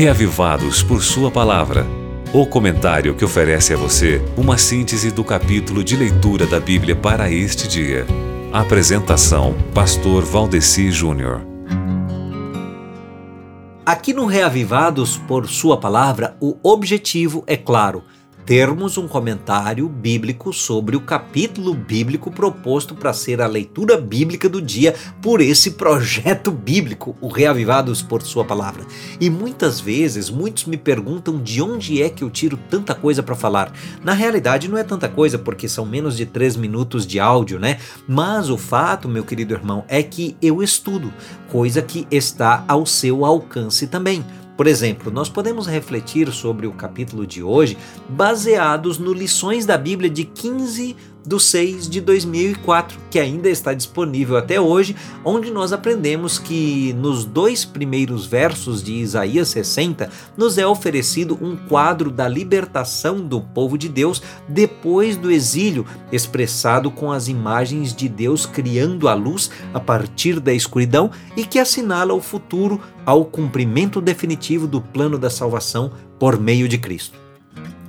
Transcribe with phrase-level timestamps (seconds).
[0.00, 1.86] Reavivados por Sua Palavra.
[2.32, 7.30] O comentário que oferece a você uma síntese do capítulo de leitura da Bíblia para
[7.30, 8.06] este dia.
[8.50, 11.42] Apresentação: Pastor Valdeci Júnior.
[13.84, 18.02] Aqui no Reavivados por Sua Palavra, o objetivo é claro
[18.50, 24.60] termos um comentário bíblico sobre o capítulo bíblico proposto para ser a leitura bíblica do
[24.60, 24.92] dia
[25.22, 28.84] por esse projeto bíblico, o Reavivados por Sua Palavra.
[29.20, 33.36] E muitas vezes, muitos me perguntam de onde é que eu tiro tanta coisa para
[33.36, 33.72] falar.
[34.02, 37.78] Na realidade, não é tanta coisa, porque são menos de três minutos de áudio, né?
[38.08, 41.14] Mas o fato, meu querido irmão, é que eu estudo,
[41.52, 44.24] coisa que está ao seu alcance também.
[44.60, 50.10] Por exemplo, nós podemos refletir sobre o capítulo de hoje baseados no Lições da Bíblia
[50.10, 50.94] de 15
[51.26, 57.24] do 6 de 2004, que ainda está disponível até hoje, onde nós aprendemos que nos
[57.24, 63.76] dois primeiros versos de Isaías 60 nos é oferecido um quadro da libertação do povo
[63.76, 69.80] de Deus depois do exílio, expressado com as imagens de Deus criando a luz a
[69.80, 75.92] partir da escuridão e que assinala o futuro ao cumprimento definitivo do plano da salvação
[76.18, 77.18] por meio de Cristo.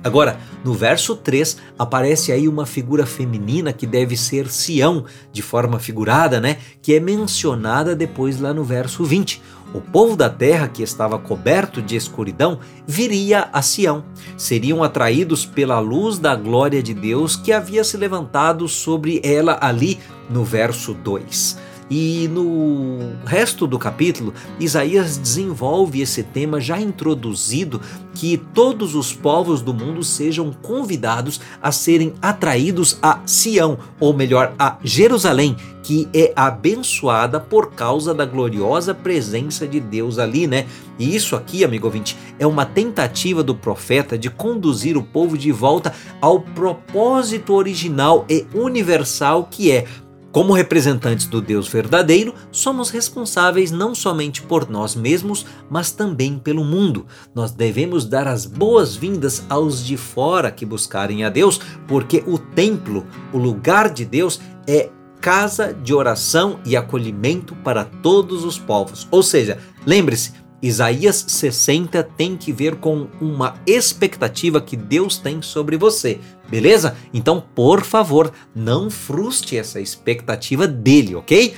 [0.04, 5.78] Agora, no verso 3, aparece aí uma figura feminina que deve ser Sião, de forma
[5.78, 6.56] figurada, né?
[6.80, 9.40] Que é mencionada depois lá no verso 20.
[9.72, 14.04] O povo da terra que estava coberto de escuridão viria a Sião.
[14.36, 20.00] Seriam atraídos pela luz da glória de Deus que havia se levantado sobre ela ali
[20.28, 21.71] no verso 2.
[21.94, 27.82] E no resto do capítulo, Isaías desenvolve esse tema já introduzido
[28.14, 34.54] que todos os povos do mundo sejam convidados a serem atraídos a Sião, ou melhor,
[34.58, 40.66] a Jerusalém, que é abençoada por causa da gloriosa presença de Deus ali, né?
[40.98, 45.52] E isso aqui, amigo ouvinte, é uma tentativa do profeta de conduzir o povo de
[45.52, 49.86] volta ao propósito original e universal que é
[50.32, 56.64] como representantes do Deus verdadeiro, somos responsáveis não somente por nós mesmos, mas também pelo
[56.64, 57.06] mundo.
[57.34, 63.06] Nós devemos dar as boas-vindas aos de fora que buscarem a Deus, porque o templo,
[63.30, 64.88] o lugar de Deus, é
[65.20, 69.06] casa de oração e acolhimento para todos os povos.
[69.10, 70.32] Ou seja, lembre-se,
[70.62, 76.96] Isaías 60 tem que ver com uma expectativa que Deus tem sobre você, beleza?
[77.12, 81.54] Então, por favor, não frustre essa expectativa dele, ok?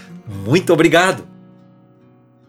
[0.47, 1.35] Muito obrigado!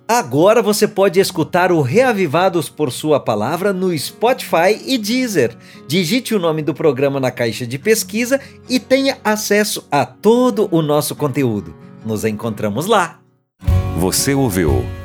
[0.08, 5.58] Agora você pode escutar o Reavivados por Sua Palavra no Spotify e Deezer.
[5.88, 8.40] Digite o nome do programa na caixa de pesquisa
[8.70, 11.76] e tenha acesso a todo o nosso conteúdo.
[12.06, 13.20] Nos encontramos lá!
[13.98, 14.86] Você ouviu